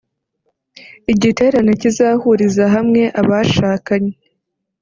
[1.11, 4.13] Igiterane kizahuriza hamwe abashakanye